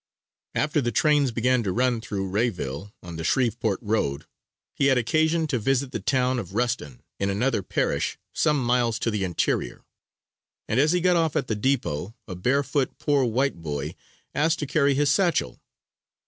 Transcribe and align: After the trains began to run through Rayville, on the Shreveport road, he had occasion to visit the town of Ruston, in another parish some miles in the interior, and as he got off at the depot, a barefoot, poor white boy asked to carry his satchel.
After 0.55 0.81
the 0.81 0.91
trains 0.91 1.29
began 1.29 1.61
to 1.61 1.71
run 1.71 2.01
through 2.01 2.27
Rayville, 2.29 2.91
on 3.03 3.17
the 3.17 3.23
Shreveport 3.23 3.77
road, 3.83 4.25
he 4.73 4.87
had 4.87 4.97
occasion 4.97 5.45
to 5.45 5.59
visit 5.59 5.91
the 5.91 5.99
town 5.99 6.39
of 6.39 6.55
Ruston, 6.55 7.03
in 7.19 7.29
another 7.29 7.61
parish 7.61 8.17
some 8.33 8.57
miles 8.65 8.99
in 9.05 9.13
the 9.13 9.23
interior, 9.23 9.85
and 10.67 10.79
as 10.79 10.93
he 10.93 11.01
got 11.01 11.17
off 11.17 11.35
at 11.35 11.45
the 11.45 11.55
depot, 11.55 12.15
a 12.27 12.33
barefoot, 12.33 12.97
poor 12.97 13.25
white 13.25 13.61
boy 13.61 13.93
asked 14.33 14.57
to 14.57 14.65
carry 14.65 14.95
his 14.95 15.11
satchel. 15.11 15.61